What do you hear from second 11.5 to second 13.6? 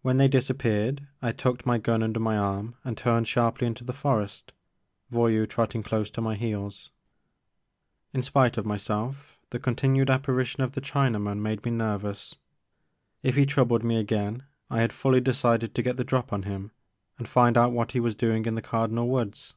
me nervous. If he